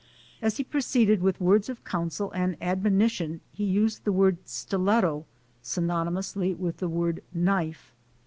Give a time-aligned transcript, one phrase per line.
[0.41, 5.27] As he proceeded with words of counsel and ad monition, he used the word "stiletto"
[5.63, 7.93] synonomously with the word "knife."